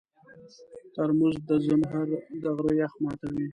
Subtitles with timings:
[0.93, 2.07] ترموز د زمهر
[2.41, 3.45] د غره یخ ماتوي.